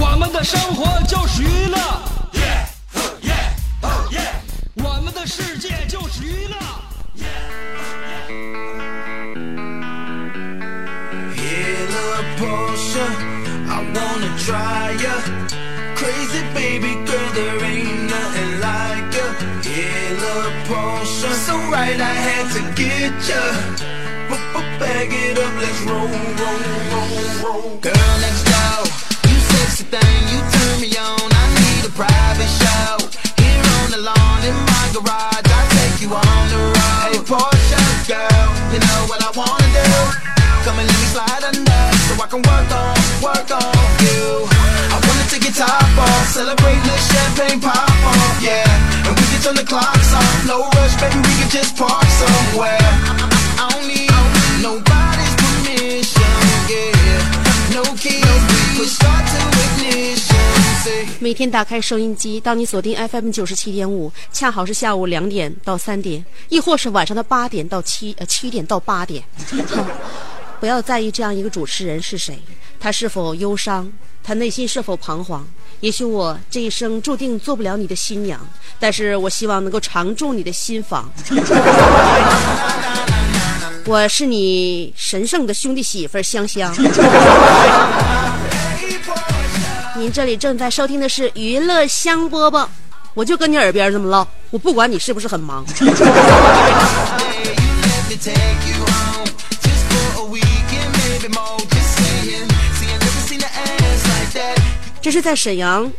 [0.00, 1.78] 我们的生活就是娱乐，
[4.76, 6.56] 我们的世界就是娱乐。
[11.34, 13.06] Here, little Portia,
[13.68, 15.14] I wanna try ya.
[15.96, 19.26] Crazy baby girl, there ain't nothing like ya.
[19.62, 23.42] Here, little Portia, so right I had to get ya.
[24.28, 26.08] But, but bag it up, let's roll,
[26.40, 26.60] roll,
[26.92, 27.08] roll,
[27.42, 27.78] roll.
[27.80, 28.51] Girl next door, you
[29.83, 31.29] sexy thing, you turn me on.
[31.31, 32.97] I need a private show.
[33.41, 37.11] Here on the lawn in my garage, I take you on the road.
[37.11, 39.87] Hey Portia, girl, you know what I wanna do.
[40.63, 44.47] Come and let me slide under so I can work on, work on you.
[44.93, 49.07] I wanna take your top off, celebrate the champagne pop off, yeah.
[49.07, 52.89] And we can turn the clocks off, no rush, baby, we can just park somewhere.
[53.59, 54.11] I don't need
[54.61, 55.02] nobody's
[61.19, 69.23] 每天打开收音机，当你锁定 FM 九十七点五，恰好是下午两点到三点，亦或是晚上的八点到七呃七点到八点。
[70.59, 72.39] 不要在意这样一个主持人是谁，
[72.79, 73.91] 他是否忧伤，
[74.23, 75.45] 他内心是否彷徨。
[75.79, 78.39] 也许我这一生注定做不了你的新娘，
[78.79, 81.11] 但是我希望能够常驻你的心房。
[83.85, 86.73] 我是你神圣的兄弟媳妇香香。
[90.03, 92.67] 您这里正在收听的是娱乐香饽饽
[93.13, 95.65] 我就跟你耳边这么唠我不管你是不是很忙。
[105.01, 105.89] 这是在沈阳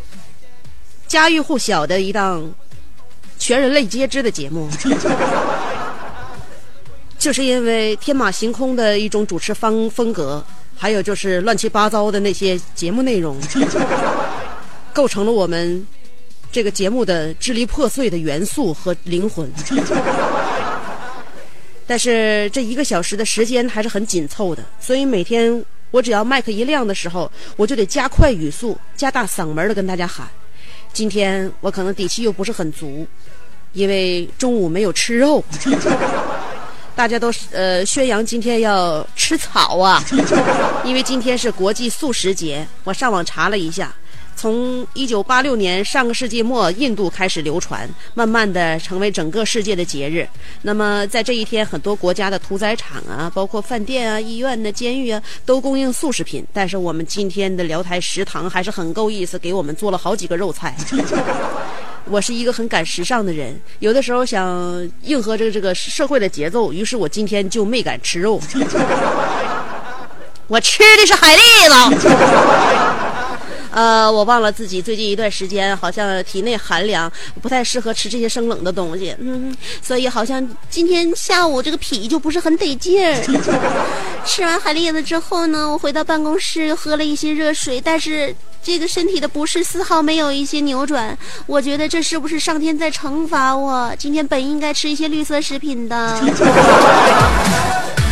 [1.09, 2.47] 家喻户晓的一档
[3.39, 4.69] 全人类皆知的节目
[7.19, 10.45] 就是因为天马行空的一种主持方风格
[10.77, 13.37] 还有就是乱七八糟的那些节目内容，
[14.93, 15.87] 构成了我们
[16.53, 19.51] 这个节目的支离破碎的元素和灵魂。
[21.87, 30.27] 但是这一个小时的时间还是很紧凑的，所以每天我只要麦克一亮的时候，我就得加快语速、加大嗓门的跟大家喊。
[30.95, 33.07] 今天我可能底气又不是很足，
[33.75, 35.45] 因为中午没有吃肉，
[36.97, 40.03] 大家都是呃宣扬今天要吃草啊，
[40.85, 42.67] 因为今天是国际素食节。
[42.85, 43.93] 我上网查了一下。
[44.37, 50.29] 从一九八六年上个世纪末印度开始流传，慢慢的成为整个世界的节日。
[50.61, 56.45] 那么在这一天，很多国家的屠宰场啊，包括饭店啊、医院的监狱啊，都供应素食品。
[56.53, 60.77] 但是我们今天的辽台食堂还是很够意思，给我们做了好几个肉菜。
[62.07, 68.41] 我是一个很赶时尚的人，有的时候想应和这个这个社会的节奏，于是我今天就没敢吃肉，
[70.47, 72.09] 我吃的是海蛎子。
[73.75, 77.11] 呃，我忘了自己最近一段时间好像体内寒凉，
[77.43, 79.13] 不太适合吃这些生冷的东西。
[79.19, 79.53] 嗯，
[79.83, 83.13] 所以好像今天下午这个脾就不是很得劲儿。
[84.25, 88.33] 吃完海蛎子之后呢，我回到办公室又喝了一些热水，但是
[88.63, 91.19] 这个身体的不适丝毫没有一些扭转。
[91.47, 93.93] 我觉得这是不是上天在惩罚我？
[93.99, 96.21] 今天本应该吃一些绿色食品的。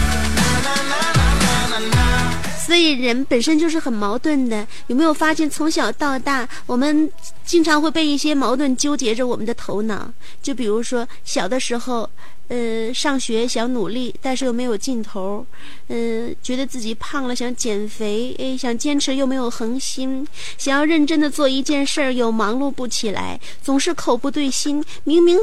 [2.65, 7.11] 所以人本身就是很矛盾的，有没有发现从小到大，我们
[7.45, 10.09] 经常会被一些矛盾纠结着我们的头脑？
[10.41, 12.09] 就比如说小的时候，
[12.49, 15.45] 呃，上学想努力，但是又没有劲头，
[15.89, 20.27] 嗯、觉得自己胖了想减肥，诶，想坚持又没有恒心，
[20.57, 25.39] 想要认真的做一件事儿又忙碌不起来，总是口不对心，明明。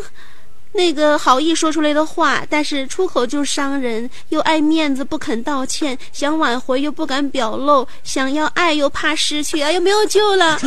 [0.71, 10.59] 那个好意说出来的话，但是出口就伤人，又爱面子不肯道歉，想挽回又不敢表露，想要爱又怕失去，哎，又没有救了。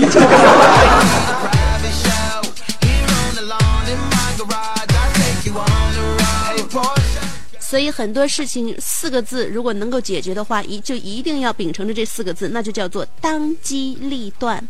[7.60, 14.62] 所以很多事情四个字，如果能够解决的话，一就一定要秉承着这四个字，那就叫做当机立断。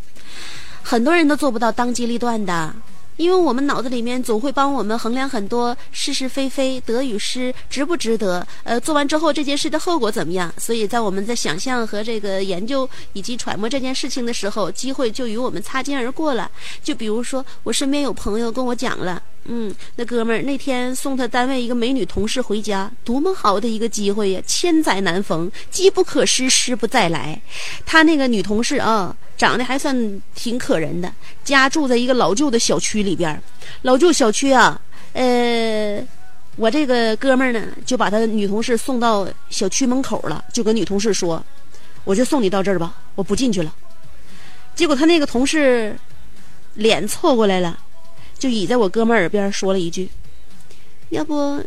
[0.82, 2.72] 很多人都做不到当机立断的。
[3.16, 10.52] 因为我们脑子里面总会帮我们衡量很多是是非非、得与失、值不值得，呃，做完之后这件事的后果怎么样？
[10.58, 16.50] 所以在我们在想象和这个研究以及揣摩这件事情的时候，机会就与我们擦肩而过了。
[16.82, 19.22] 就比如说，我身边有朋友跟我讲了。
[19.44, 24.40] 嗯，那哥们儿那天送他单位一个美女同事回家，多么好的一个机会呀！
[24.46, 27.42] 千载难逢，机不可失，失不再来。
[27.84, 31.12] 他那个女同事啊，长得还算挺可人的，
[31.42, 33.42] 家住在一个老旧的小区里边。
[33.82, 34.80] 老旧小区啊，
[35.12, 36.00] 呃，
[36.54, 41.44] 我这个哥们儿呢，就把他女同事送到小区门口了，就跟女同事说
[42.04, 43.74] ：“我就送你到这儿吧，我不进去了。”
[44.76, 45.98] 结果他那个同事
[46.74, 47.76] 脸凑过来了。
[48.42, 50.10] 就倚在我哥们耳边说了一句
[51.10, 51.64] ：“要不，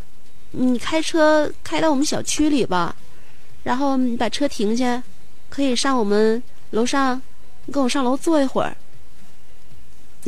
[0.52, 2.94] 你开车开到我们小区里吧，
[3.64, 5.02] 然后你把车停下，
[5.48, 7.22] 可以上我们楼上，
[7.72, 8.76] 跟我上楼坐一会儿。”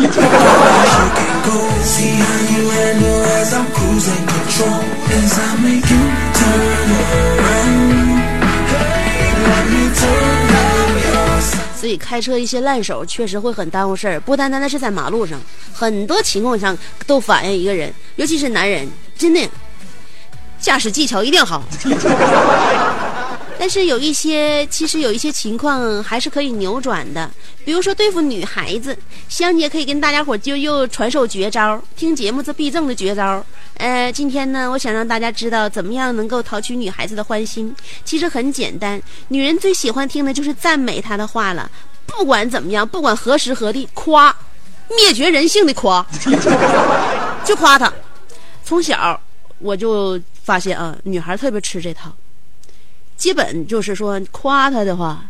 [11.79, 15.39] 所以开车一些烂手确实会很耽误事儿，不单单的是在马路上，
[15.71, 16.75] 很多情况上
[17.05, 19.47] 都反映一个人，尤其是男人，真的。
[20.65, 21.61] 驾驶技巧一定好，
[23.59, 27.29] 但是有一些，其实有一些情况还是可以扭转的。
[27.63, 28.97] 比如说对付女孩子，
[29.29, 33.45] 香姐可以跟大家伙就又传授绝招，听节目这必赠的绝招。
[33.77, 37.75] 呃，今天呢，我想让大家知道怎么样能够讨取女孩子的欢心。
[38.03, 41.69] 其实很简单，女人最喜欢听的就是赞美她的话了。
[42.07, 44.35] 不管怎么样，不管何时何地，夸，
[44.97, 46.03] 灭绝人性的夸，
[47.45, 47.93] 就夸她。
[48.63, 49.21] 从小
[49.59, 50.19] 我就。
[50.45, 52.11] 发现啊，女孩特别吃这套，
[53.17, 55.25] 基本就是说夸她的话，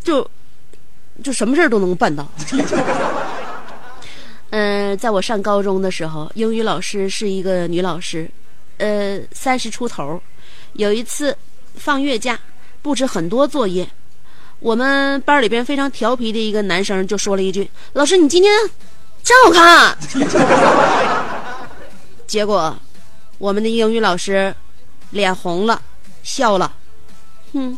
[0.00, 0.24] 就
[1.24, 2.24] 就什么事儿都能办到。
[4.50, 8.30] 嗯， 在我上高中的时候，英语老师是一个女老师，
[8.78, 10.22] 呃，三十出头。
[10.74, 11.36] 有一次
[11.74, 12.38] 放月假，
[12.82, 13.88] 布置很多作业，
[14.60, 18.52] 我们班里边非常调皮的一个男生就说了一句：“老师，你今天
[19.24, 19.98] 真好看。”
[22.28, 22.78] 结果。
[23.38, 24.54] 我们的英语老师
[25.10, 25.80] 脸红了，
[26.22, 26.72] 笑了，
[27.52, 27.76] 哼，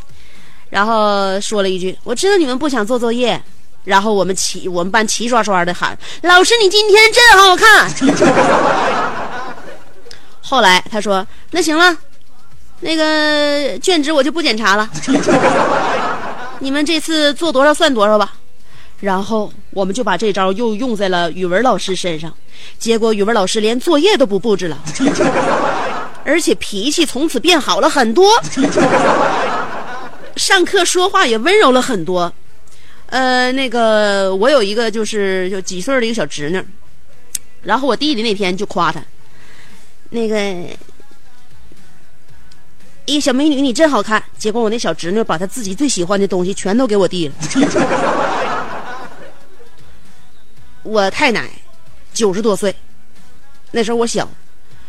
[0.69, 3.41] 然后说了一句：“我知道你们不想做作业。”
[3.85, 7.89] 然后我们齐我们班齐刷刷的喊：“老师，你今天真好看！”
[10.41, 11.97] 后来他说：“那行了，
[12.81, 14.89] 那个卷纸我就不检查了，
[16.59, 18.33] 你们这次做多少算多少吧。”
[19.01, 22.33] 然后我们就把这招又用在了语文老师身上。
[22.77, 24.77] 结果语文老师连作业都不布置了，
[26.25, 28.29] 而且脾气从此变好了很多，
[30.35, 32.31] 上课说话也温柔了很多。
[33.05, 36.61] 呃，那个我有一个就是就几岁的一个小侄女，
[37.63, 39.01] 然后我弟弟那天就夸她，
[40.09, 40.37] 那个
[43.05, 44.21] 一小美女你真好看。
[44.37, 47.33] 结果我那小侄女把她自己最喜欢的东西全都给我弟了，
[50.83, 51.49] 我太奶。
[52.11, 52.75] 九十多岁，
[53.71, 54.27] 那时候我小，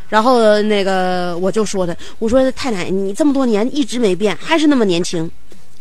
[0.08, 5.30] 然后那个我就说他，我说太奶，你这么多年一直没变，还是那么年轻。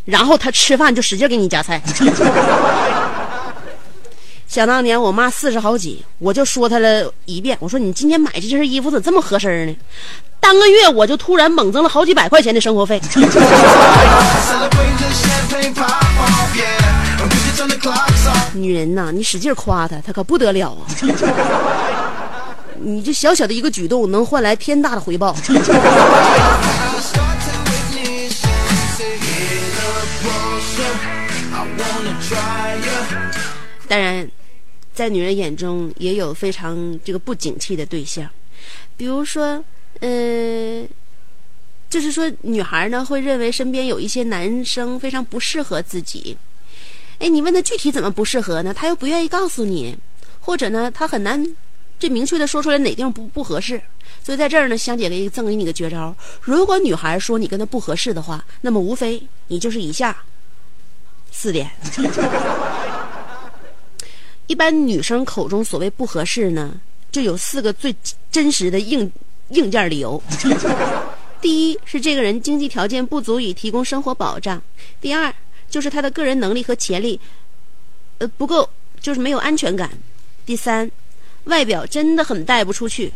[0.04, 1.82] 然后他吃饭就使劲给你夹菜。
[4.48, 9.74] 想当年我妈四十好几，我就说他了一遍，我说你今天买这身衣服怎么这么合身呢？
[10.42, 13.02] 当个月我就突然猛增了好几百块钱的生活费。
[18.54, 20.86] 女人呐，你使劲夸她，她可不得了啊！
[22.82, 25.36] 你这小小的一个举动，能换来天大的回报。
[33.88, 34.30] 当然，
[34.94, 38.30] 在女人眼中也有非常这个不景气的对象，
[38.96, 39.64] 比如说，
[40.00, 40.88] 呃，
[41.90, 46.38] 就是说女孩呢会认为身边有一些男生非常不适合自己。
[47.20, 48.74] 哎，你问他具体怎么不适合呢？
[48.74, 49.96] 他又不愿意告诉你，
[50.40, 51.46] 或者呢，他很难
[52.00, 53.82] 这明确的说出来哪地方不不合适。
[54.24, 60.16] 所以在这儿呢，香姐给赠给你个绝招：如果女孩说你跟她不合适的话，那么无非你就是以下
[61.32, 61.70] 四点。
[64.48, 66.74] 一般女生口中所谓不合适呢，
[67.12, 67.96] 就有四个最
[68.32, 69.12] 真实的硬
[69.50, 70.22] 硬件理由。
[71.42, 74.60] 第一是这个人经济条件不足以提供生活保障；
[75.00, 75.34] 第二
[75.70, 77.20] 就是他的个人能力和潜力，
[78.18, 79.88] 呃不够，就是没有安全感；
[80.46, 80.90] 第三，
[81.46, 83.10] 外表真的很带不出去；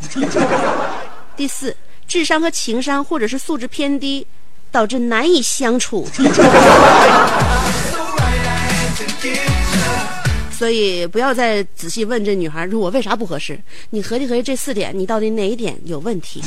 [1.35, 1.75] 第四，
[2.07, 4.25] 智商和情商或者是素质偏低，
[4.71, 6.07] 导致难以相处。
[10.51, 16.41] 所以不要再仔细问这女孩说我为啥不合适，你合计合计这四点，你到底哪一点有问题？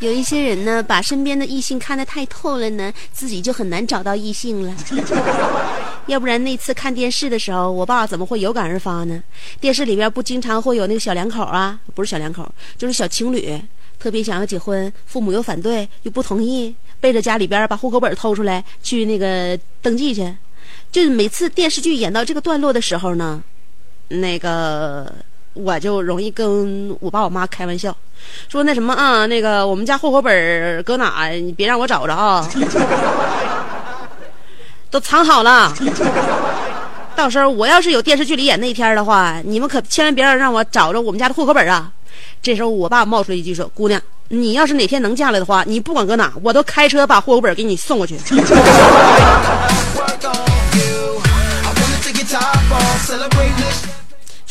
[0.00, 4.74] 有一些人呢，把身边的异性看得太透了呢，自己就很难找到异性了。
[6.06, 9.22] 要不然那次看电视的时候，我爸怎么会有感而发呢？
[9.60, 13.60] 电视里边不经常会有那个小两口啊，不是小两口，就是小情侣，
[13.98, 20.34] 特别想要结婚，父母又反对又不同意，背着家里边把户口本偷出来去那个登记去。
[20.90, 23.42] 就是每次电视剧演到这个段落的时候呢，
[24.08, 25.12] 那个
[25.52, 27.94] 我就容易跟我爸我妈开玩笑，
[28.48, 31.28] 说那什么啊，那个我们家户口本搁哪？
[31.28, 32.48] 你别让我找着啊，
[34.90, 35.74] 都藏好了。
[37.16, 41.90] 到时候我要是有电视剧里演那一天的话，你们可千万别让让我找着我们家的户口本啊。
[42.42, 48.16] 这时候我爸冒出一句说：“姑娘，你要是哪天能嫁来的话，你不管搁哪，我都开车把户口本给你送过去。”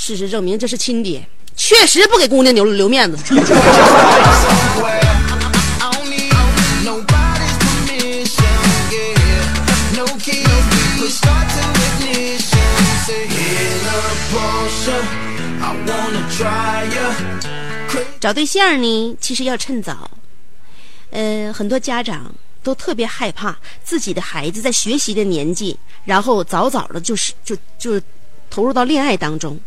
[0.10, 1.24] 事实证明，这是亲爹，
[1.56, 3.18] 确实不给姑娘留留面子。
[18.20, 20.10] 找对象呢，其实要趁早。
[21.12, 28.01] 呃，很多家长都特别害怕自己的孩子在学习的年纪，然后早早的就是就就。
[28.50, 29.60] 投入到恋爱当中，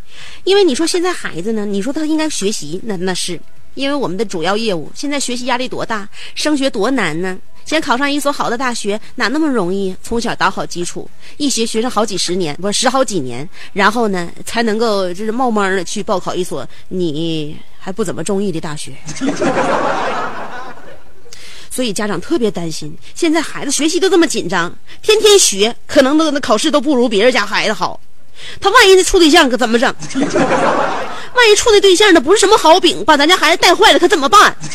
[0.45, 3.41] 因为你说现在孩子呢，你说他应该学习，那那是
[3.75, 7.39] 因为我们的主要业务现在学习压力多大，升学多难呢？
[7.65, 9.95] 想考上一所好的大学哪那么容易？
[10.03, 18.93] 从小打好基础，一学学上好几十年，不是十好几年，然后呢才能够就是冒蒙的去报考一所你还不怎么中意的大学。
[21.71, 27.99] 所以家长特别担心，现在孩子学习都这么紧张，天天学，可能都那考试都不如别人家孩子好。
[28.61, 29.93] 他万一处对象可怎么整？
[31.35, 34.55] 万一处那对象那不是什么好饼，把咱家孩子带坏了，可怎么办？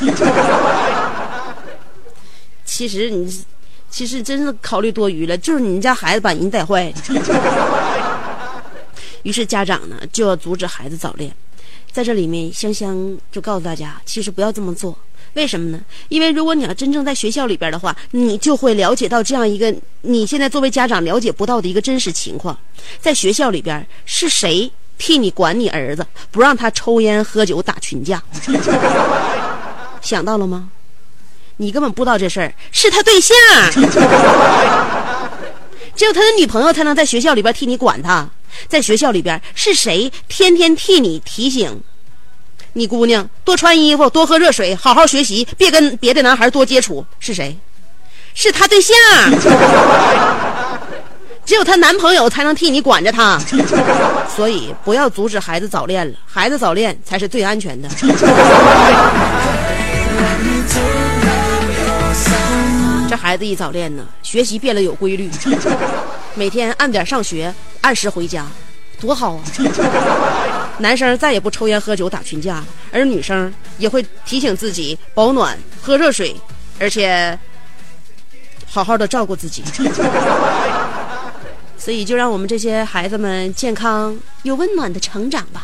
[2.66, 3.46] 其实你，
[3.90, 6.96] 其实真是考虑多余了，就是你家孩子把人带坏了。
[9.24, 11.32] 于是家长呢就要阻止孩子早恋，
[11.92, 14.98] 在这里面香香就告诉大家，其实不要这么做。
[15.34, 15.80] 为什么呢？
[16.10, 22.58] 因为如果你要真正在学校里边的话，你就会了解到这样一个你现在作为家长了解不到的一个真实情况，
[23.00, 28.22] 在学校里边是谁替你管你儿子，不让他抽烟喝酒打群架？
[30.02, 30.70] 想到了吗？
[31.58, 33.36] 你根本不知道这事儿，是他对象。
[35.96, 38.30] 只有他的女朋友才能在学校里边替你管他。
[38.68, 41.82] 在学校里边是谁天天替你提醒
[42.78, 47.04] 你姑娘多穿衣服、多喝热水、好好学习，别跟别的男孩多接触？
[47.20, 47.58] 是谁？
[48.36, 48.96] 是他对象。
[51.44, 53.40] 只有她男朋友才能替你管着她，
[54.36, 56.14] 所以不要阻止孩子早恋了。
[56.28, 57.90] 孩子早恋才是最安全的。
[63.10, 65.32] 这孩子一早恋呢，学习变得有规律，
[66.36, 68.46] 每天按点上学，按时回家，
[69.00, 69.42] 多好啊！
[70.80, 76.36] 男生再也不抽烟喝酒打群架，而女生也会提醒自己保暖、喝热水，
[76.80, 77.38] 而且
[78.66, 79.64] 好好的照顾自己。
[81.78, 85.64] 所以，就让我们这些孩子们健康又温暖的成长吧。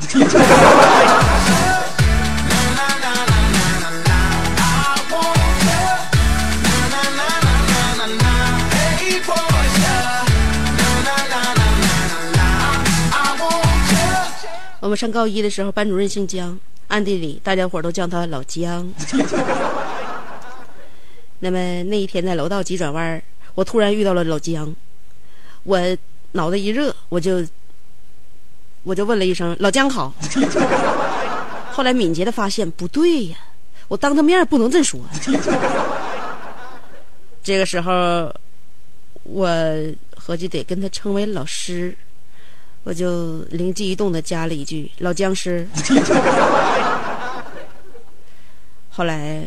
[14.83, 16.59] 我们上高一的时候，班主任姓姜，
[16.89, 18.93] 暗地里大家伙都叫他老姜。
[21.39, 23.23] 那么那一天在楼道急转弯，
[23.55, 24.75] 我突然遇到了老姜，
[25.63, 25.79] 我
[26.33, 27.47] 脑袋一热，我就
[28.83, 30.13] 我就问了一声：“老姜好。”
[31.71, 33.37] 后来敏捷的发现不对呀，
[33.87, 34.99] 我当他面不能这么说。
[37.41, 38.35] 这个时候，
[39.23, 39.47] 我
[40.13, 41.95] 合计得跟他称为老师，
[42.83, 45.65] 我就灵机一动的加了一句“老僵尸”。
[48.89, 49.41] 后来，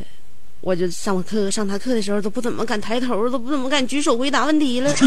[0.60, 4.90] 我就上课上他课的时候都不怎么敢抬头，都不怎么敢举手回答问题了。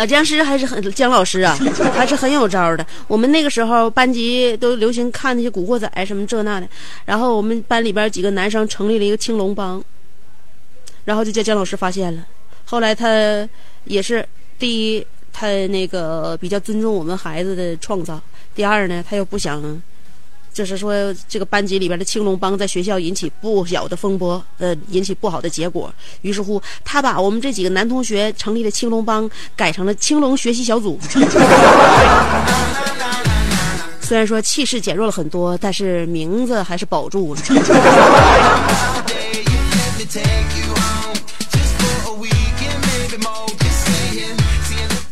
[0.00, 1.54] 老僵尸还是很姜老师啊，
[1.94, 2.86] 还是很有招的。
[3.06, 6.66] 我们那个时候班级都流行看那些古惑仔什么这那的，
[7.04, 9.84] 然后我们班里边几个男生成立了一个青龙帮，
[11.04, 12.26] 然后就叫姜老师发现了。
[12.64, 13.46] 后来他
[13.84, 14.26] 也是
[14.58, 18.16] 第一，他那个比较尊重我们孩子的创造；
[18.54, 19.60] 第二呢，他又不想，
[20.52, 20.92] 就是说
[21.28, 25.92] 这个班级里边的青龙帮在学校引起不小的风波，呃，引起不好的结果。
[26.22, 30.98] 于是乎，他把我们这几个男同学成立的青龙帮改成了青龙学习小组。
[34.00, 37.40] 虽然说气势减弱了很多，但是名字还是保住了。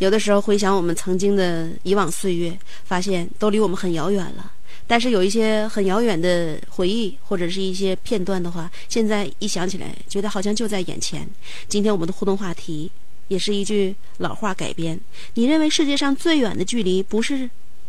[0.01, 4.53] 有的时候回想我们曾经的以往岁月，发现都离我们很遥远了。
[4.89, 11.29] 但是有一些很遥远的回忆，或者是一些片段的话，现在一想起来，觉得好像就在眼前。
[11.69, 12.91] 今天我们的互动话题
[13.29, 14.99] 也是一句老话改编：
[15.35, 17.49] 你认为世界上最远的距离不是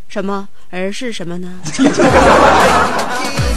[0.09, 1.61] 什么，而是什么呢？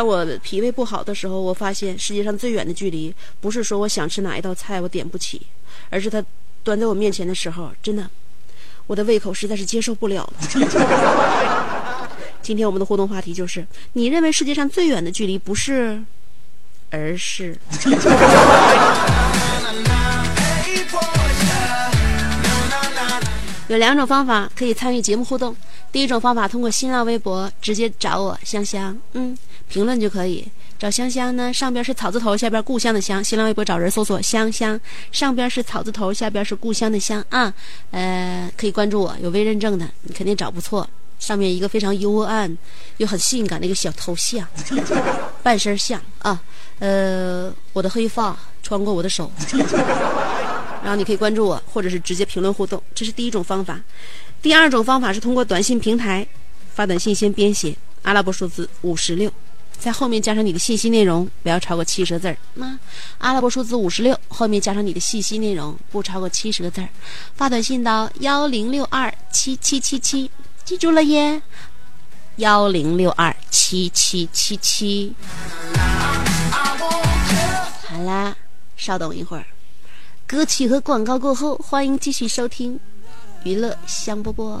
[0.00, 5.42] 当我脾胃不好的时候，我发现世界上最远的距离，不是说我想吃哪一道菜我点不起，
[5.90, 6.24] 而是它
[6.64, 8.08] 端在我面前的时候，真的，
[8.86, 10.32] 我的胃口实在是接受不了了。
[12.40, 16.02] 今天我们的互动话题就是：你认为世界上最远的距离不是，
[16.88, 17.58] 而是.
[23.68, 25.54] 有两种方法可以参与节目互动。
[25.92, 29.36] 第一种方法通过新浪微博直接找我香香，嗯，
[29.70, 30.46] 评论就可以。
[30.78, 33.22] 找香香呢，上边是草字头，下边故乡的乡。
[33.22, 34.78] 新浪微博找人搜索香香，
[35.12, 37.52] 上边是草字头，下边是故乡的乡啊。
[37.90, 40.88] 呃，可以关注我，有微认证的，你肯定找不错。
[41.18, 42.56] 上面一个非常幽暗
[42.96, 44.46] 又很性感的一个小头像，
[45.44, 46.42] 半身像啊。
[46.78, 49.30] 呃，我的黑发穿过我的手，
[50.82, 53.78] 然后你可以关注我，或者是直接评论互动，这是第一种方法。
[54.40, 56.26] 第二种方法是通过短信平台
[56.72, 59.30] 发短信，先编写阿拉伯数字五十六，
[59.80, 62.36] 在后面加上你的信息内容，不要超过七十个字儿。
[62.54, 62.78] 那
[63.16, 66.88] 阿拉伯数字五十六后面加上你的信息内容，不超过七十个字儿，
[67.34, 70.30] 发短信到幺零六二七七七七，
[70.64, 71.40] 记住了耶，
[72.36, 75.14] 幺零六二七七七七。
[77.86, 78.36] 好啦，
[78.76, 79.46] 稍等一会儿。
[80.26, 82.78] 歌曲和广告过后，欢迎继续收听
[83.44, 84.60] 娱乐香饽饽。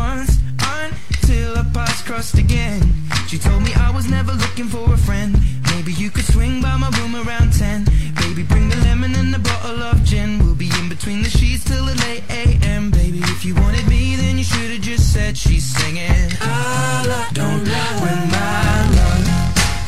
[0.00, 0.38] months
[0.76, 2.80] until our paths crossed again.
[3.28, 5.30] She told me I was never looking for a friend.
[5.72, 7.84] Maybe you could swing by my room around 10.
[8.22, 10.30] Baby, bring the lemon and a bottle of gin.
[10.42, 12.90] We'll be in between the sheets till the late AM.
[12.90, 16.28] Baby, if you wanted me, then you should have just said she's singing.
[16.40, 19.24] I love, don't lie when my love,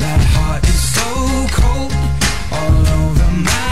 [0.03, 1.09] that heart is so
[1.59, 1.92] cold.
[2.59, 3.72] All over my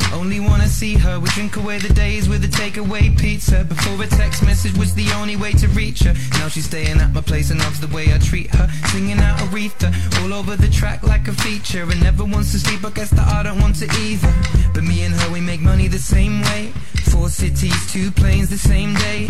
[0.13, 1.19] only wanna see her.
[1.19, 3.63] We drink away the days with a takeaway pizza.
[3.63, 6.13] Before a text message was the only way to reach her.
[6.39, 8.67] Now she's staying at my place and loves the way I treat her.
[8.91, 11.83] Singing out Aretha all over the track like a feature.
[11.83, 14.33] And never wants to sleep, I guess that I don't want to either.
[14.73, 16.73] But me and her, we make money the same way.
[17.11, 19.27] four cities, two planes the same day.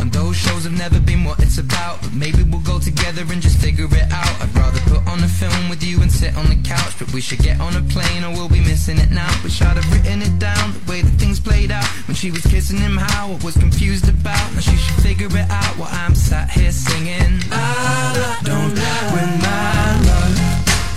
[0.00, 2.00] And those shows have never been what it's about.
[2.02, 4.34] But maybe we'll go together and just figure it out.
[4.42, 6.98] I'd rather put on a film with you and sit on the couch.
[6.98, 9.30] But we should get on a plane or we'll be missing it now.
[9.42, 11.86] Wish I'd have written it down, the way that things played out.
[12.06, 14.54] When she was kissing him, how I was confused about.
[14.54, 17.40] Now she should figure it out while I'm sat here singing.
[17.50, 18.74] I don't
[19.14, 20.36] when my love,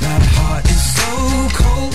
[0.04, 1.94] that heart is so cold.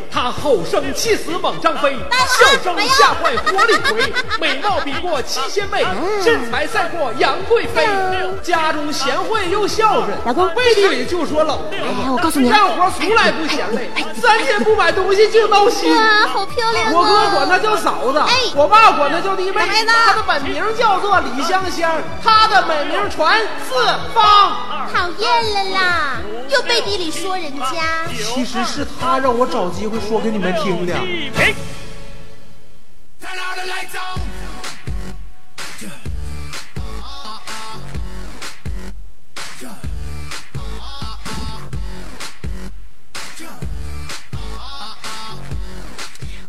[0.11, 1.95] 他吼声气死猛张飞，
[2.27, 5.85] 笑声吓坏活李逵， 美貌比过七仙妹，
[6.21, 7.87] 身材赛过杨贵妃。
[8.43, 13.89] 家中贤惠又孝顺，老公背地里就说老婆哎我告诉你啊干活从来不嫌累，
[14.21, 15.95] 三天不买东西就闹心。
[15.95, 17.31] 哇，好漂亮我哥啊！
[17.35, 19.61] 管她叫嫂子，哎我爸管她叫弟妹。
[19.87, 21.91] 她的本名叫做李香香，
[22.23, 23.75] 她的美名传四
[24.13, 24.51] 方。
[24.93, 26.17] 讨厌了啦，
[26.49, 28.05] 又背地里说人家。
[28.33, 30.93] 其实是他让我找机会说给你们听的。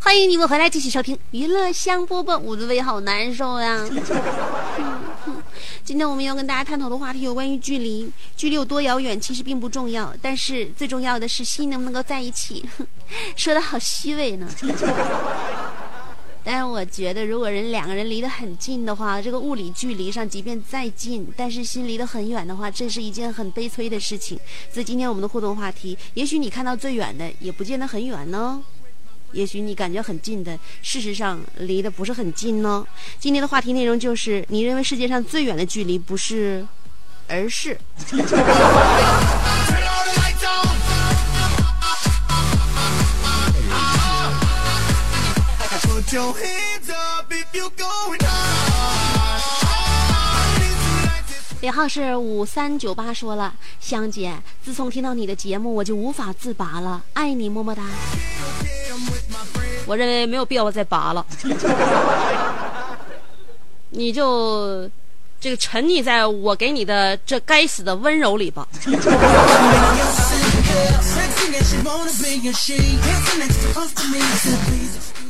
[0.05, 3.89] 欢迎你们回来继续收听娱乐香饽饽，我的胃好难受呀。
[5.85, 12.69] 今天我们要跟大家探讨的话题有关于距离，距离有多遥远其实并不重要，但是最重要的是心能不能够在一起。
[13.37, 14.49] 说的好虚伪呢。
[16.43, 24.37] 但是我觉得，如果人两个人离得很近的话，这个物理距离上即便再近，但是心离得很远的话，这是一件很悲催的事情。
[24.69, 28.61] 所以今天我们的互动话题，也许你看到最远的，也不见得很远呢。
[29.33, 32.87] 也许你感觉很近的，事实上离得不是很近呢。
[33.19, 36.67] 今天的话题内容就是：你认为世界上最远的距离不是，
[37.29, 37.79] 而是
[38.11, 40.69] Turn all the lights on.
[45.83, 49.43] Put your hands up if you're going high.
[51.63, 57.85] 尾号是五三九八说了，香姐，自从听到你的节目，我就无法自拔了，爱你么么哒。
[59.87, 61.27] 我认为没有必要再拔了，
[63.91, 64.89] 你就
[65.41, 68.67] 这个沉溺在我给你的这该死的温柔里吧。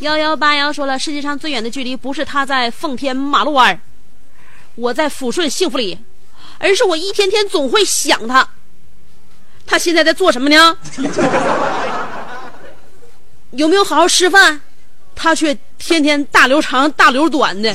[0.00, 3.80] 幺幺八幺说了，世界上最远的距离不是他在奉天马路湾，
[4.74, 5.98] 我在抚顺幸福里，
[6.58, 8.46] 而是我一天天总会想他。
[9.64, 10.76] 他现在在做什么呢？
[13.52, 14.60] 有没有好好吃饭？
[15.14, 17.70] 他却天天大流长大流短的。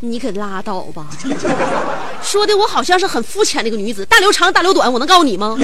[0.00, 1.06] 你可拉倒吧！
[2.22, 5.56] 说的我好像是很肤浅的一个女子，大留长大留短，我能告诉你吗？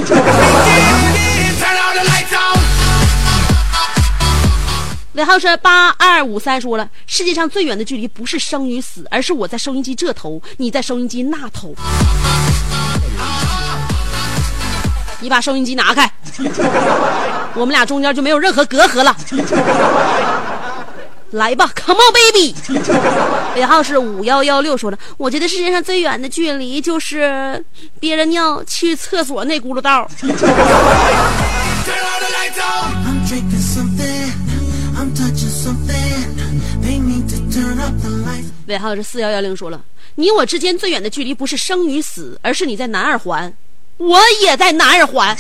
[5.14, 11.72] 尾号是八二五三，说了，世界上最远的距离不是生与死，而是我在收音机这头，你在收音机那头。
[15.20, 16.10] 你把收音机拿开，
[17.54, 19.16] 我们俩中间就没有任何隔阂了。
[21.30, 22.54] 来吧，Come on baby。
[23.54, 27.64] 尾号是五幺幺六，说了，我觉得世界上最远的距离就是
[28.00, 30.10] 憋着尿去厕所那轱辘道。
[38.66, 39.80] 尾号是四幺幺零，说了，
[40.14, 43.52] 你我之间最远的距离不是生与死，而是你在南二环，
[43.98, 45.36] 我也在南二环。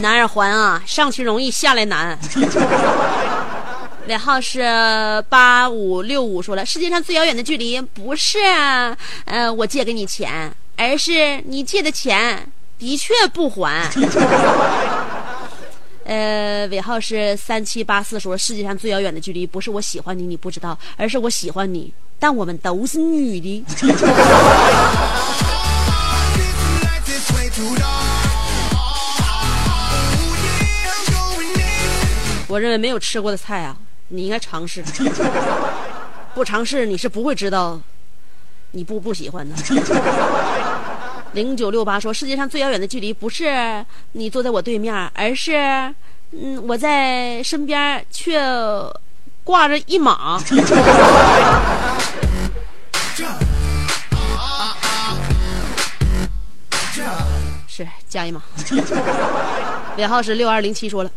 [0.00, 2.18] 南二环啊，上去容易下来难。
[4.08, 4.60] 尾号是
[5.28, 8.38] 八五六五，说了，世界上最遥远的距离不是
[9.24, 12.44] 呃我借给你钱，而是你借的钱
[12.82, 13.88] 的确不还。
[16.04, 23.64] 呃，尾号是三七八四，说世界上最遥远的距离不是我喜欢你你不知道，而是我喜欢你，但我们都是女的。
[32.48, 33.76] 我认为没有吃过的菜啊，
[34.08, 34.82] 你应该尝试。
[36.34, 37.80] 不尝试你是不会知道，
[38.72, 39.54] 你不不喜欢的。
[41.32, 45.54] 零九六八说，世界上最遥远的距离不是你坐在我对面，而是
[46.32, 48.38] 嗯我在身边却
[49.42, 50.38] 挂着一马。
[57.66, 58.42] 是加一码。
[59.96, 61.10] 尾号是六二零七，说了。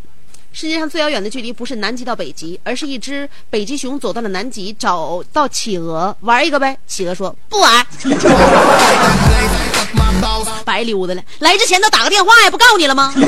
[0.54, 6.78] 世界上最遥远的距离不是南极到北极，而是一只北极熊走到了南极，找到企鹅玩一个呗。
[6.88, 7.86] 企鹅说不玩，
[10.64, 11.22] 白溜达了。
[11.40, 13.14] 来之前都打个电话呀，不告诉你了吗？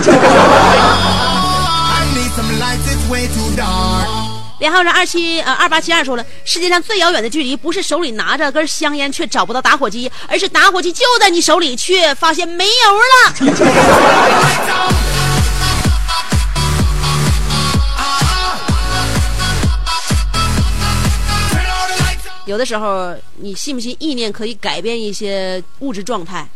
[4.60, 13.54] 连号是二七呃二八七二说了，世界上最遥远的距离不是手里拿着根香烟却找不到打火机，而是打火机就在你手里却发现没油了。
[22.46, 26.48] 有的时候，你信不信意念可以改变一些物质状态？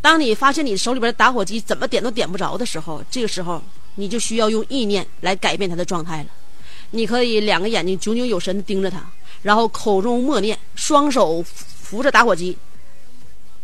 [0.00, 3.62] 当你发现你手里边的打火机怎么点都点不着的时候，这个时候
[3.96, 6.28] 你就需要用意念来改变它的状态了。
[6.92, 9.02] 你可以两个眼睛炯炯有神的盯着它，
[9.42, 12.56] 然后口中默念，双手扶着打火机，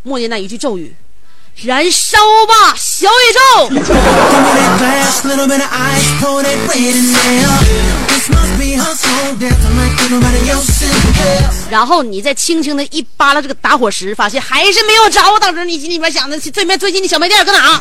[0.02, 0.94] 默念那一句咒语
[1.62, 3.38] ：“燃烧吧，小宇宙！”
[11.70, 15.20] 然后你再轻轻的一扒拉这个打火石，发现还是没有着。
[15.40, 17.80] 当时你心里边想的，对面最近的小卖店搁哪？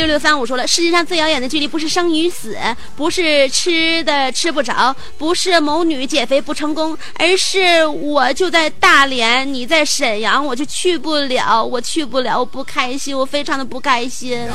[0.00, 2.56] 六六三五说了，世界上最遥远的距离不是生与死，
[2.96, 14.48] 不是吃的吃不着，不是某女减肥不成功，而是我就在大连，你在沈阳，我就去不了，我去不了，我不开心，我非常的不开心。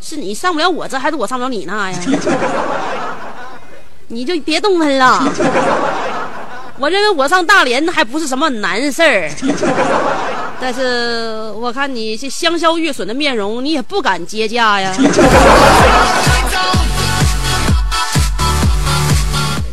[0.00, 1.98] 是你上不了我这，还是我上不了你那呀？
[4.08, 5.22] 你就别动弹了。
[6.80, 9.30] 我认为我上大连还不是什么难事儿。
[10.60, 14.94] 但是我看你这香消玉损的面容，你也不敢接驾呀。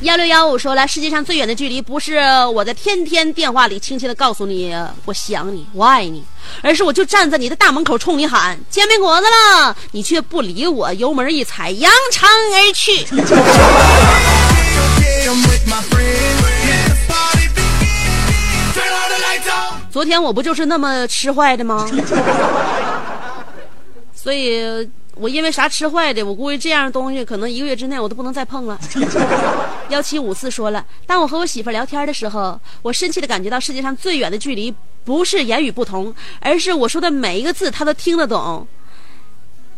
[0.01, 2.19] 幺六幺五说了，世界上最远的距离不是
[2.53, 4.71] 我在天天电话里轻轻的告诉你
[5.05, 6.23] 我想你我爱你，
[6.61, 13.03] 而是我就站在你的大门口冲你喊煎饼果子了，你却不理我，油门一踩扬长而去。
[19.95, 21.89] 昨天我不就是那么吃坏的吗？
[24.13, 24.59] 所以
[25.15, 26.21] 我因为啥吃坏的？
[26.21, 28.77] 我估计这样东西可能一个月之内我都不能再碰了。
[29.87, 38.67] 幺七五四说了，当我和我媳妇聊天的时候，我深切的感觉到世界上最远的距离不是言语不同，而是我说的每一个字她都听得懂，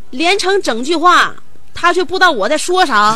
[0.10, 1.36] 连成整句话，
[1.76, 3.16] 她却不知道我在说啥。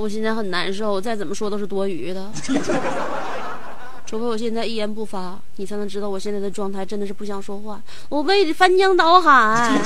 [0.00, 2.30] 我现在很难受，再怎么说都是多余的。
[4.06, 7.80] 除非我现在一言不发，你才能知道我现在的状态真的是不想说话。
[8.08, 9.78] 我胃里翻江倒海，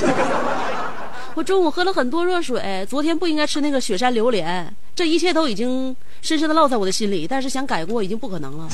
[1.35, 8.69] 我中午喝了很多热水，昨天不应该吃那个雪山榴莲，这一切都已经深深的烙在我的心里，但是想改过已经不可能了。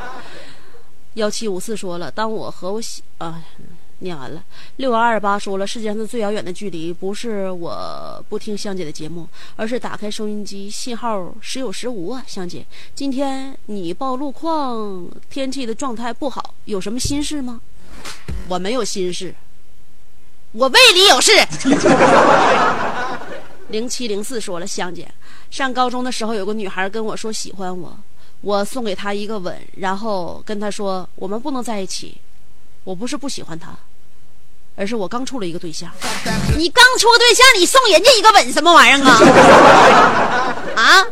[1.14, 3.40] 幺七五四说了，当我和我喜啊。
[4.00, 4.42] 念完了，
[4.76, 12.24] 六二二八说了，世界上最遥远的距离不是我不听香姐的节目，而是打开收音机信号时有时无啊。
[12.26, 17.60] 香姐，今天你报路况，天气的状态不好，有什么心事吗？
[18.48, 19.34] 我没有心事，
[20.52, 21.32] 我胃里有事。
[23.68, 25.12] 零七零四说了，香姐，
[25.50, 27.94] 上高中的时候有个女孩跟我说喜欢我，
[28.40, 32.16] 我送给她一个吻，然后跟她说我们不能在一起。
[32.82, 33.76] 我不是不喜欢她。
[34.80, 35.90] 而是我刚处了一个对象，
[36.56, 39.20] 你刚处个对象，你送人家一个吻什么玩意儿啊？
[40.74, 41.06] 啊，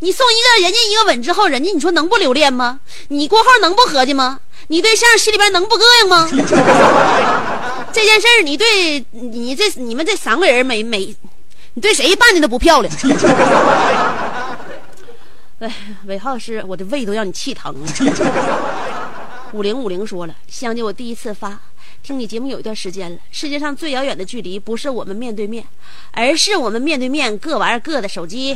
[0.00, 2.80] 你送一个人家一个吻之后，人家你说能不留恋吗？
[3.08, 4.40] 你过后能不合计吗？
[4.66, 6.28] 你对象心里边能不膈应吗？
[7.94, 11.14] 这件事儿，你对你这你们这三个人每每，
[11.74, 12.92] 你对谁办的都不漂亮。
[15.60, 15.72] 哎，
[16.06, 17.86] 尾号是我的胃都让你气疼了。
[19.52, 21.56] 五零五零说了，香姐，我第一次发。
[22.02, 23.16] 听你节目有一段时间了。
[23.30, 25.64] 世界上最遥远的距离，不是我们面对面，
[26.10, 28.52] 而是我们面对面各玩各的手机。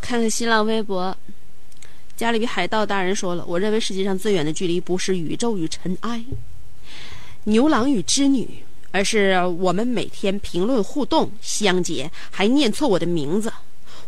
[0.00, 1.14] 看看新浪微博。
[2.18, 6.20] 加勒比海盗大人说了：“我认为世界上最远的距离不是宇宙与尘埃，
[7.44, 11.30] 牛郎与织女，而是我们每天评论互动。
[11.40, 13.52] 香姐还念错我的名字，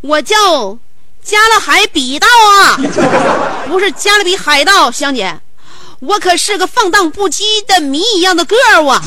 [0.01, 0.77] 我叫
[1.23, 2.77] 加勒海比盗啊，
[3.69, 4.91] 不是加勒比海盗。
[4.91, 5.39] 香姐，
[6.01, 9.01] 我可是个放荡不羁的谜一样的个儿啊。”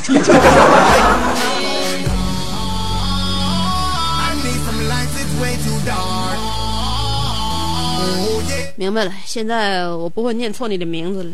[8.75, 11.31] 明白了，现在我不会念错你的名字了。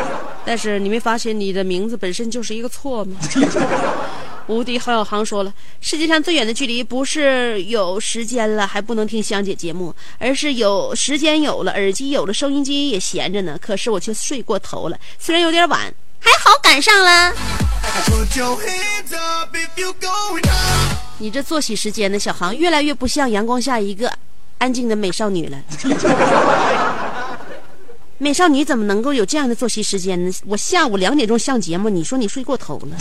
[0.44, 3.16] 但是你没发现你的名字本身就是一个错吗？
[4.46, 14.98] 无敌郝小航说了，世界上最远的距离不是有时间了还不能听香姐节目，而是有时间有了，耳机有了，收音机也闲着呢，可是我却睡过头了。
[15.18, 15.80] 虽然有点晚，
[16.20, 17.32] 还好赶上了。
[21.16, 24.12] 你这作息时间呢，小航越来越不像阳光下一个。
[24.64, 25.62] 安静的美少女了，
[28.16, 30.32] 美少女怎么能够有这样的作息时间呢？
[30.46, 32.96] 我下午两点钟上节目，你说你睡过头了。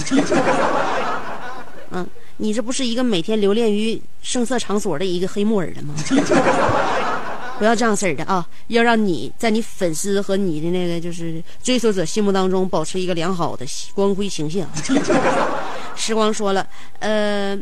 [1.92, 5.94] 嗯，你这不是一个每天留恋于声色场所的一个黑木耳了吗？
[7.58, 8.46] 不要这样式的啊！
[8.68, 14.68] 要让你在你粉丝和你的那个就是追随者心目当中保持一个良好的光辉形象。
[15.96, 16.68] 时光说了，
[17.00, 17.58] 呃。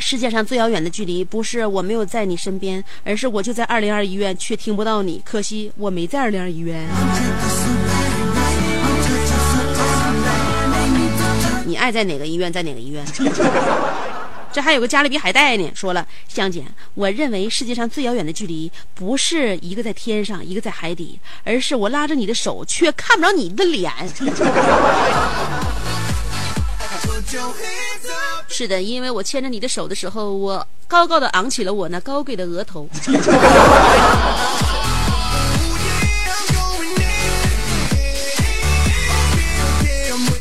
[0.00, 5.20] 世界上最遥远的距离，不是我没有在你身边，而是我就在二零二医院，却听不到你。
[5.24, 6.88] 可惜我没在二零二医院。
[11.66, 13.04] 你爱在哪个医院，在哪个医院？
[14.52, 15.70] 这还有个加勒比海带呢。
[15.74, 23.92] 说了，香姐，我认为世界上最遥远的距离，不是一个在天上，一个在海底，而是我拉着你的手，却看不着你的脸。
[28.48, 32.88] 是的，因为我牵着你的手的时候，我高高的昂起了我那高贵的额头。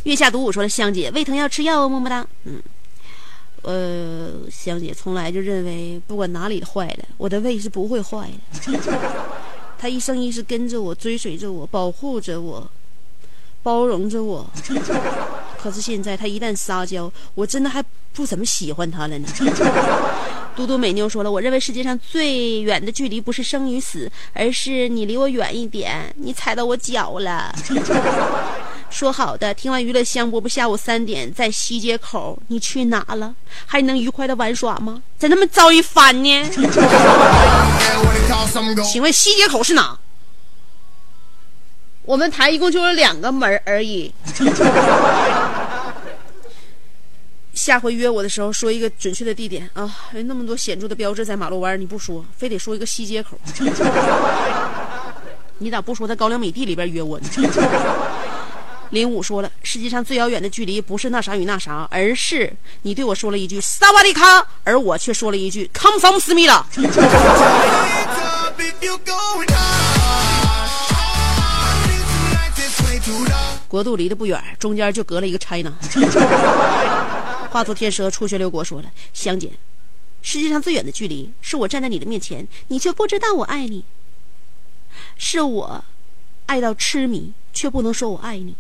[0.04, 2.26] 月下独舞说了，香姐胃疼要吃药哦，么么哒。
[2.46, 2.60] 嗯，
[3.62, 8.28] 呃，香姐从来就认为，不管哪里坏了，我的胃是不会坏
[8.72, 8.80] 的。
[9.78, 12.68] 他一生一世跟着我，追随着我，保护着我，
[13.62, 14.50] 包容着我。
[15.62, 17.84] 可是现在他一旦撒娇，我真的还
[18.14, 19.28] 不怎么喜欢他了呢。
[20.56, 27.54] 嘟嘟美妞说了，我认为世界上最远的距离不是生与死，而是你离我远一点，你踩到我脚了。
[28.90, 33.36] 说好的，听完娱乐香饽饽，下午三点在西街口，你去哪了？
[33.66, 35.02] 还能愉快的玩耍吗？
[35.18, 36.50] 怎那么遭一番呢？
[38.92, 39.98] 请问西街口是哪？
[42.04, 44.12] 我们台一共就有两个门而已。
[47.60, 49.94] 下回约我的时候说一个准确的地点啊！
[50.14, 53.38] 有那么多显著的标志在马路弯，你不说，非得说一个西街口。
[55.60, 57.28] 你咋不说在高粱米地里边约我呢？
[58.92, 62.50] 林武说了，世界上最遥远的距离不是那啥与那啥，而是
[62.84, 66.66] 你对我说了一句萨瓦迪卡，而我却说了一句 Come from 思密达。
[73.68, 75.74] 国度离得不远，中间就隔了一个 China。
[77.50, 79.52] 化作天蛇，初学六国说了，香姐，
[80.22, 83.84] 世界上最远的距离是我站在你的面前，你却不知道我爱你，
[85.18, 85.84] 是我
[86.46, 88.56] 爱到痴迷，却不能说我爱你。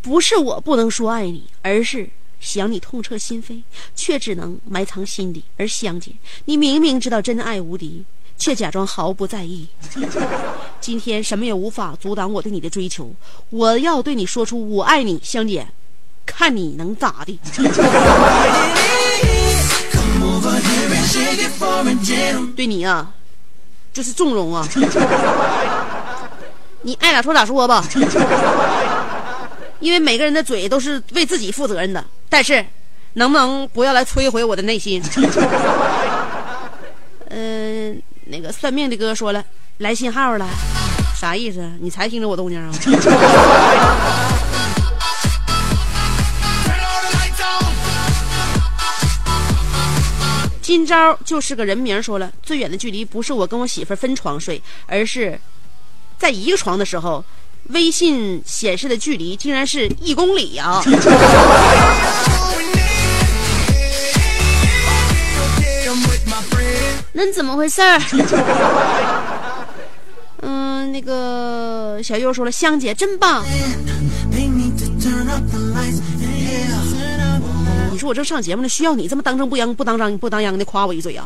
[0.00, 2.08] 不是我不能说爱你，而是
[2.40, 3.62] 想你痛彻心扉，
[3.94, 5.44] 却只能埋藏心底。
[5.58, 6.12] 而香姐，
[6.46, 8.04] 你明明知道真爱无敌。
[8.38, 9.68] 却假装毫不在意。
[10.80, 13.14] 今天什么也无法阻挡我对你的追求，
[13.50, 15.68] 我要对你说出我爱你，香姐，
[16.34, 17.38] 看你能咋的？
[22.56, 23.10] 对你啊，
[23.92, 24.66] 就是纵容啊，
[26.82, 27.84] 你爱咋说咋说吧。
[29.80, 32.64] 因为每个人的嘴都是为自己负责任的，但是
[33.14, 35.02] 能不能不要来摧毁我的内心？
[37.30, 38.02] 嗯。
[38.26, 39.44] 那个算命的哥说了，
[39.78, 40.46] 来信号了，
[41.14, 41.60] 啥意思？
[41.80, 42.70] 你才听着我动静啊？
[50.72, 55.38] 今朝就是个人名，说了最远的距离不是我跟我媳妇分床睡，而是
[56.18, 57.22] 在一个床的时候，
[57.68, 60.82] 微信显示的距离竟然是一公里呀！
[67.12, 68.00] 那怎么回事儿？
[70.40, 73.44] 嗯，那个小优说了，香姐真棒。
[78.02, 81.24] 说我正上节目呢，需要你这么当正不央不当张不当央的夸我一嘴啊？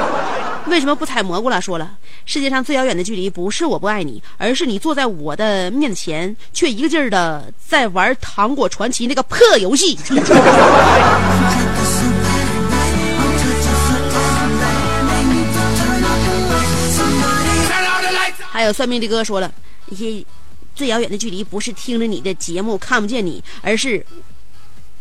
[0.66, 1.60] 为什么不采蘑菇了？
[1.60, 9.98] 说了，世界上最遥远的距离不是我不爱你，而是你坐在我的面前，却一个劲儿的在玩《糖果传奇》那个破游戏。
[18.50, 19.52] 还有算命的哥说了
[19.90, 20.24] 一些
[20.74, 24.04] 最遥远的距离，不是听着你的节目看不见你，而是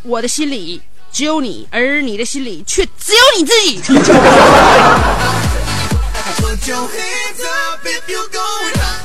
[0.04, 0.82] 我的心里
[1.18, 3.82] 只有你，而你的心里却只有你自己。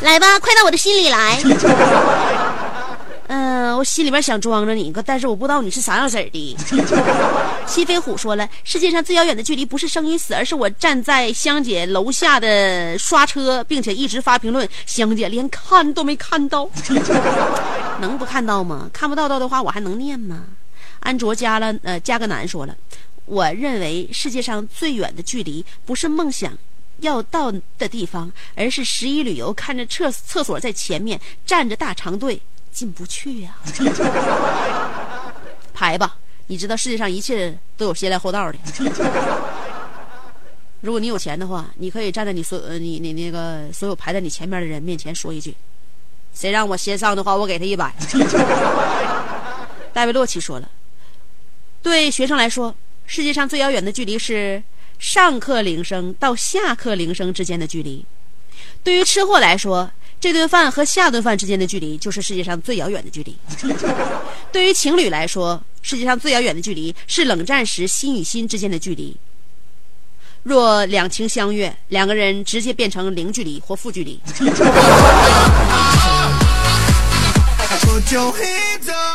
[0.03, 1.41] 来吧，快到我的心里来。
[3.29, 6.57] 嗯， 我心里边想装着你，但是我不知道你是啥样式儿的。
[7.67, 16.69] 西飞虎说了，世界上最遥远的距离不是生与死，而是我站在香姐楼下的刷车，并且一直发评论，香姐连看都没看到，
[18.01, 18.91] 能不看到吗？
[18.93, 20.41] 看不到到的话，我还能念吗？
[21.03, 22.77] 安卓加了呃加个男说了，
[23.27, 26.57] 我认为世界上最远的距离不是梦想
[26.99, 32.41] 要到的地方，而是十一旅游看着厕厕所在前面站着大长队。
[32.73, 33.55] 进不去呀！
[35.75, 38.59] 排吧，你知道世界上一切都有先来后到的。
[40.81, 45.55] 如果你有钱的话，你可以站在你所呃你你那个所有排在你前面的人面前说一句
[46.33, 47.95] ：“谁让我先上的话，我给他一百。
[49.93, 50.67] ”戴维洛奇说了
[51.83, 52.75] ：“对学生来说，
[53.07, 54.63] 世界上最遥远的距离是
[54.99, 58.05] 上课铃声到下课铃声之间的距离；
[58.85, 59.91] 对于吃货来说。”
[60.23, 63.37] 这顿饭和下顿饭之间的距离，就是世界上最遥远的距离。
[64.53, 69.17] 对于情侣来说，世界上最遥远的距离是冷战时心与心之间的距离。
[70.45, 74.21] 若两情相悦，两个人直接变成零距离或负距离。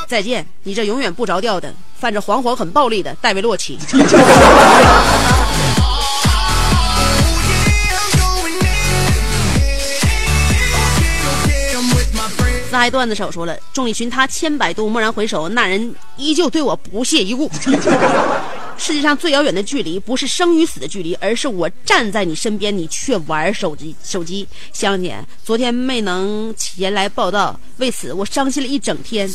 [0.08, 3.78] 再见，你这永远不着调的、泛着黄黄很暴力的戴维洛奇。
[12.70, 17.50] 那还段子手说了：“众里寻他千百度，蓦然回首，那人依旧对我不屑一顾。
[18.78, 23.96] 世界上最遥远的距离，不是生与死的距离，而是我站在你身边，你却玩手机。
[24.04, 29.30] 手机，香姐，昨天没能前来报道，为此我伤心了一整天。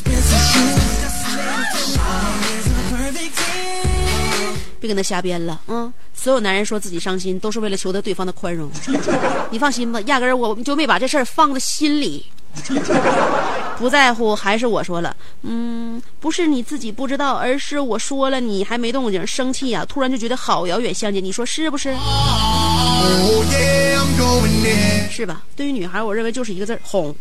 [4.81, 8.71] 别跟他瞎编了，嗯，所有男人说自己伤心，都是为了求得对方的宽容。
[9.51, 12.27] 你放心吧，压根儿我就没把这事儿放在心里。”
[13.79, 19.85] 不在乎还是我说了，嗯，不是你自己不知道，而是我说了你还没动静，生气呀！
[19.89, 21.95] 突然就觉得好遥远，相见，你说是不是？
[25.11, 25.43] 是吧？
[25.57, 27.13] 对于女孩，我认为就是一个字儿哄。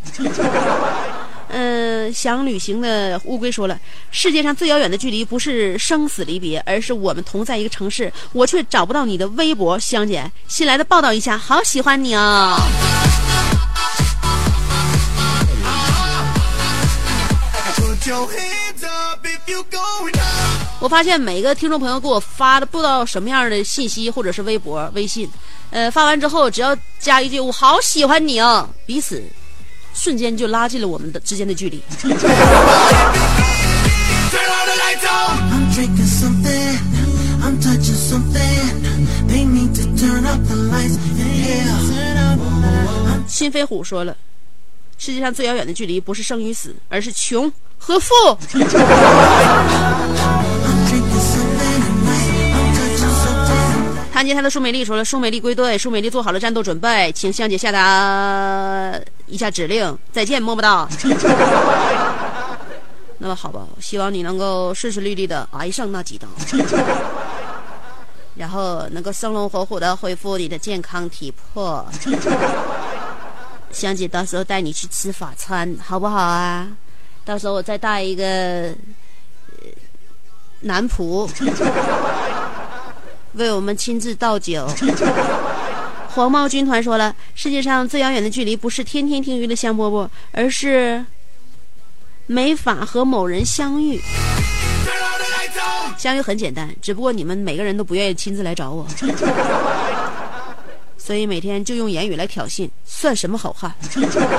[1.49, 3.79] 嗯， 想旅行的乌龟说了，
[4.11, 12.55] 世界上最遥远的距离不是生死离别，而是我们同在一个城市，我却找不到你的微博，香姐，新来的报道一下，好喜欢你啊！
[20.79, 25.29] 我发现每个听众朋友给我发的不知道什么样的信息，或者是微博、微信，
[25.69, 29.23] 呃，发完之后只要加一句“我好喜欢你哦”，彼此
[29.93, 31.83] 瞬间就拉近了我们的之间的距离。
[32.01, 32.11] Turn
[34.49, 35.37] all the lights on.
[35.51, 36.79] I'm drinking something,
[37.43, 38.81] I'm touching something.
[39.27, 40.97] They need to turn up the lights.
[41.15, 41.77] Yeah.
[43.27, 44.15] 新飞虎说了，
[45.01, 48.13] 世界上最遥远的距离不是生与死，而是穷和富。
[48.23, 48.37] I'm
[50.85, 52.53] drinking something tonight.
[52.53, 54.11] I'm touching something.
[54.13, 58.93] 看见他的舒美丽说了，舒美丽归队，舒美丽做好了战斗准备，请香姐下达
[59.25, 60.87] 一下指令，再见，么么哒。
[63.17, 66.27] 那么好吧，希望你能够顺顺利利的挨上那几刀，
[68.37, 71.83] 然后能够生龙活虎的恢复你的健康体魄。
[73.71, 76.67] 香姐到时候带你去吃法餐，好不好啊？
[77.23, 78.73] 到时候我再带一个、
[80.61, 81.29] 男仆。
[83.33, 84.67] 为我们亲自倒酒。
[86.13, 91.05] 黄茂军团说了，世界上最遥远的距离不是天天听娱乐香饽饽，而是
[92.25, 94.01] 没法和某人相遇。
[95.97, 98.85] 相遇很简单，只不过你们每个人都不愿意亲自来找我，
[101.03, 103.73] 所以每天就用言语来挑衅，算什么好汉？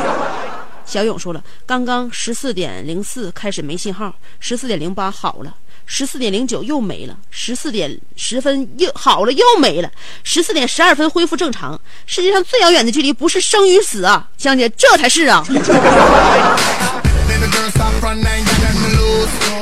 [0.87, 5.53] 小勇说了，刚刚十四点零四开始没信号，十四点零八好了，
[5.87, 9.91] 十四点零九又没了，十四点十分又好了又没了，
[10.23, 11.79] 十四点十二分恢复正常。
[12.07, 15.45] 世界上最遥远的距离不是生与死啊，香姐，这才是啊！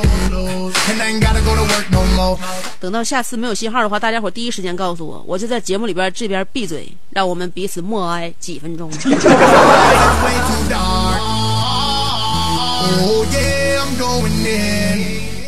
[2.79, 8.89] 等到下次没有信号的话，大家伙第一时间告诉我，我就在节目里边这边闭嘴，让我们彼此默哀几分钟。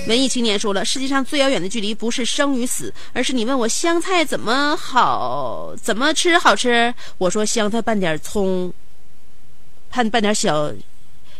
[0.06, 8.72] 文艺青年说了，世界上最遥远的距离不是生与死，而是你问我香菜怎么好，怎么吃好吃，我说香菜拌点葱，
[9.90, 10.70] 拌拌点小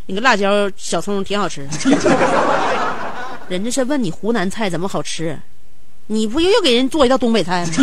[0.06, 1.68] 那个辣椒、小葱挺好吃。
[3.50, 5.38] 人家是问你湖南菜怎么好吃，
[6.08, 7.72] 你不又又给人做一道东北菜吗？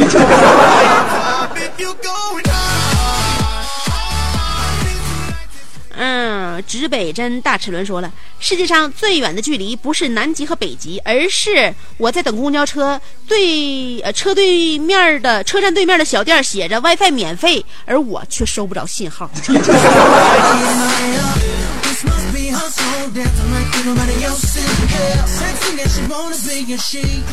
[6.03, 12.99] 嗯，指北针大齿轮说了，世界上最远的距离不是南极和北极，而是我在等公交车，
[13.29, 19.31] 对呃车对面的车站对面的小店写着 WiFi 免费，而我却收不着信号。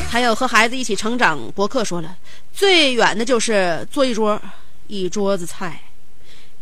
[0.09, 2.15] 还有和孩子一起成长博客说了
[2.53, 4.39] 最远的就是坐一桌
[4.87, 5.81] 一桌子菜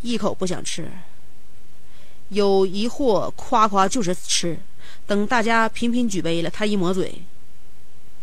[0.01, 0.89] 一口不想吃。
[2.30, 4.57] 有疑惑夸夸就是吃
[5.05, 7.21] 等大家频频举杯了他一抹嘴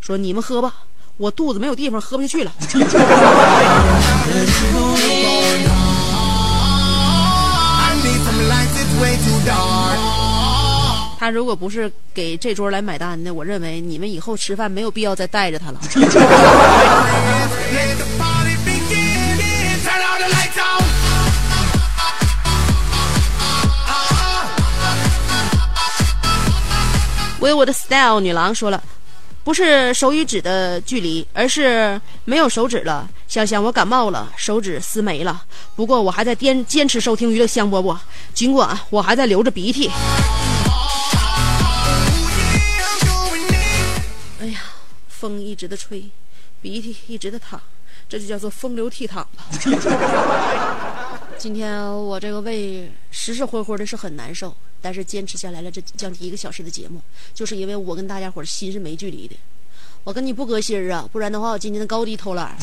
[0.00, 0.84] 说你们喝吧
[1.16, 2.52] 我肚子没有地方喝不下去了。
[11.22, 15.80] 他如果不是给这桌来买单的，我认为你们以后吃饭没有必要再带着他了。
[27.38, 28.82] 我有我的 style 女郎说了，
[29.44, 33.08] 不是手与指的距离，而是没有手指了。
[33.28, 35.40] 香香，我感冒了，手指撕没了。
[35.76, 37.96] 不过我还在坚坚持收听娱乐香饽饽，
[38.34, 39.88] 尽管我还在流着鼻涕。
[45.22, 46.02] 风一直的吹，
[46.60, 47.60] 鼻涕一直的淌，
[48.08, 49.46] 这就叫做风流倜傥吧。
[51.38, 57.00] 今天我这个胃实实乎乎的是很难受，但是坚持下来了这将近一个小时的节目，
[57.32, 59.36] 就是因为我跟大家伙心是没距离的。
[60.02, 62.56] 我跟你不隔心儿啊，不然的话我今天的高低偷懒。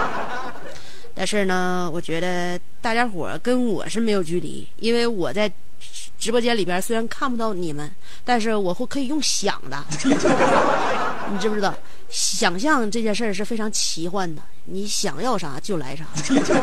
[1.16, 5.50] 但是呢，我觉得大家伙跟我是没有距离，因为我在
[6.18, 7.90] 直播间里边虽然看不到你们，
[8.22, 9.82] 但是我会可以用想的。
[11.32, 11.74] 你知不知道？
[12.08, 16.04] 想象这件事儿是非常奇幻的，你想要啥就来啥，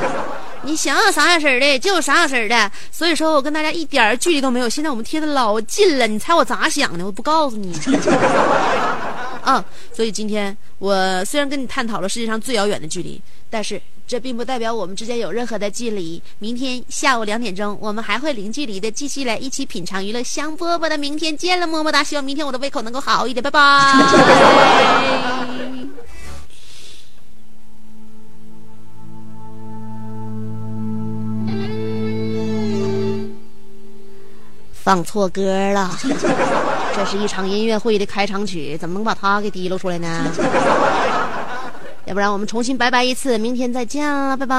[0.63, 2.72] 你想要啥样式的就啥样式的。
[2.91, 7.05] 所以说我跟大家一点儿距离都没有，现在我们贴的老近了，你猜我咋想的？
[7.05, 7.72] 我不告诉你。
[9.45, 9.63] 啊，
[9.93, 16.22] 所以今天我虽然跟你探讨了世界上最遥远的距离，但是这并不代表我们之间有任何的距离。
[16.39, 20.95] 明天下午两点钟，我们还会零距离的继续来一起品尝娱乐香饽饽的。
[20.97, 22.03] 明天见了，么么哒！
[22.03, 23.60] 希望明天我的胃口能够好一点，拜拜。
[34.72, 35.41] 放错歌
[35.72, 35.97] 了，
[36.95, 40.32] 这是一场音乐会的开场曲，怎么能把它给提溜出来呢？
[42.06, 44.56] 要不然我们重新拜拜一次，明天再见了，拜拜。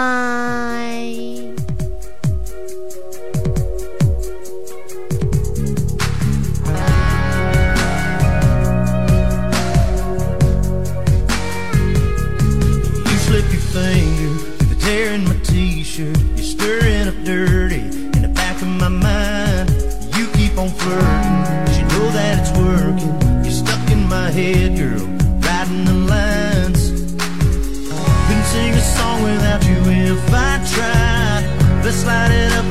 [13.04, 16.18] You slip your finger through the tear in my t-shirt.
[16.36, 17.82] You're stirring up dirty
[18.14, 19.70] in the back of my mind.
[20.18, 23.14] You keep on flirting, 'cause you know that it's working.
[23.44, 24.85] You're stuck in my head, girl,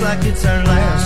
[0.02, 1.05] like it's our last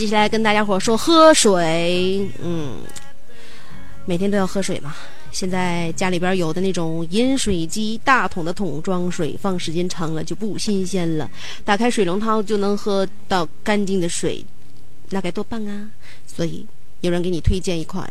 [0.00, 2.78] 接下来跟大家伙说喝水，嗯，
[4.06, 4.96] 每天都要喝水嘛。
[5.30, 11.30] 现在家里边有的那种饮水机，大桶的桶装水，放时间长了就不新鲜了。
[11.66, 14.42] 打开水龙头就能喝到干净的水，
[15.10, 15.90] 那该多棒啊！
[16.26, 16.64] 所以
[17.02, 18.10] 有人给你推荐一款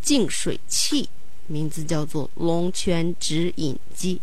[0.00, 1.06] 净水器，
[1.46, 4.20] 名字叫做龙泉直饮机。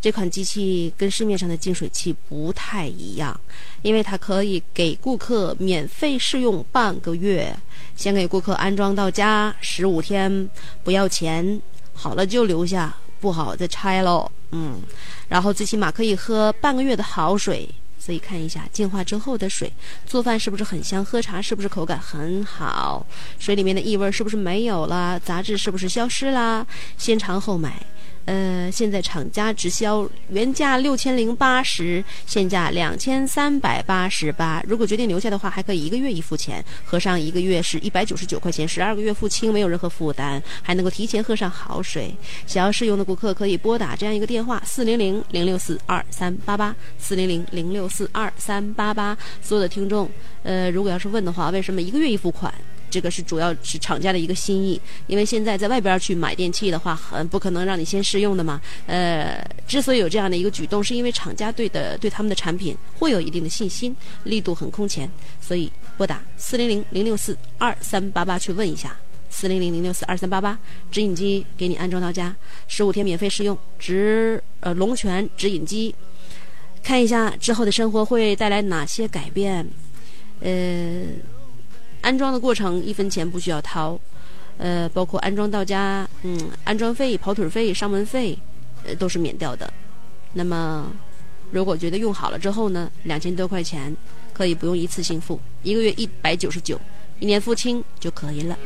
[0.00, 3.38] 这款机器跟市面上的净水器不太一样，
[3.82, 7.56] 因为它可以给顾客免费试用半个月，
[7.96, 10.48] 先给顾客安装到家十五天，
[10.84, 11.60] 不要钱，
[11.92, 14.30] 好了就留下，不好再拆喽。
[14.52, 14.80] 嗯，
[15.28, 17.68] 然后最起码可以喝半个月的好水。
[18.06, 19.72] 所以看一下净化之后的水，
[20.06, 21.04] 做饭是不是很香？
[21.04, 23.04] 喝茶是不是口感很好？
[23.36, 25.18] 水里面的异味是不是没有了？
[25.18, 26.64] 杂质是不是消失啦？
[26.96, 27.84] 先尝后买。
[28.26, 34.60] 呃，现在厂家直销，原价六千零八十，现价两千三百八十八。
[34.66, 42.12] 如果决定留下的话，还可以一个月一付钱，合上一个月是一百九十九块钱，十二个月付清，没有任何负担，还能够提前喝上好水。
[42.46, 49.16] 想要试用的顾客可以拨打这样一个电话：四零零零六四二三八八，四零零零六四二三八八。
[49.40, 50.10] 所有的听众，
[50.42, 52.52] 呃，如果要是问的话，为什么一个月一付款？
[52.90, 58.60] 这个是主要是厂家的一个心意，因为现在在外边去买电器的话，很不可能让你先试用的嘛。
[58.86, 65.10] 呃，之所以有这样的一个举动，是因为厂家对的对他们的产品会有一定的信心，力度很空前，
[65.40, 68.96] 所以拨打四零零零六四二三八八去问一下。
[69.28, 70.58] 四零零零六四二三八八，
[70.90, 72.34] 直饮机给你安装到家，
[72.68, 75.94] 十五天免费试用，直呃龙泉直饮机，
[76.82, 79.68] 看一下之后的生活会带来哪些改变。
[80.40, 81.04] 呃，
[82.06, 83.98] 安装的过程一分钱不需要掏，
[84.58, 88.38] 呃，包括安装到家，嗯，安装费、跑腿费、上门费，
[88.84, 89.68] 呃，都是免掉的。
[90.32, 90.86] 那么，
[91.50, 93.92] 如果觉得用好了之后呢，两千多块钱
[94.32, 96.80] 可以不用一次性付，一个月一百九十九。
[97.18, 98.56] 一年付清就可以了。